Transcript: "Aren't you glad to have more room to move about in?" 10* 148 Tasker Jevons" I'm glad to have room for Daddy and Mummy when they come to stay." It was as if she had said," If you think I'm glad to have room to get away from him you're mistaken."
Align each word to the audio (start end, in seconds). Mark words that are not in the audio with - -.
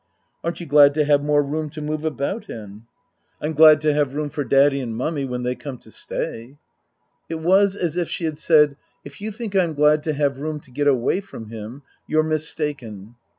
"Aren't 0.43 0.59
you 0.59 0.65
glad 0.65 0.95
to 0.95 1.05
have 1.05 1.21
more 1.21 1.43
room 1.43 1.69
to 1.69 1.79
move 1.79 2.03
about 2.03 2.49
in?" 2.49 2.87
10* 3.39 3.39
148 3.39 3.39
Tasker 3.39 3.39
Jevons" 3.39 3.39
I'm 3.43 3.53
glad 3.53 3.81
to 3.81 3.93
have 3.93 4.15
room 4.15 4.29
for 4.31 4.43
Daddy 4.43 4.79
and 4.81 4.97
Mummy 4.97 5.25
when 5.25 5.43
they 5.43 5.53
come 5.53 5.77
to 5.77 5.91
stay." 5.91 6.57
It 7.29 7.39
was 7.39 7.75
as 7.75 7.97
if 7.97 8.09
she 8.09 8.23
had 8.25 8.39
said," 8.39 8.77
If 9.05 9.21
you 9.21 9.31
think 9.31 9.55
I'm 9.55 9.75
glad 9.75 10.01
to 10.01 10.13
have 10.13 10.39
room 10.39 10.59
to 10.61 10.71
get 10.71 10.87
away 10.87 11.21
from 11.21 11.49
him 11.51 11.83
you're 12.07 12.23
mistaken." 12.23 13.13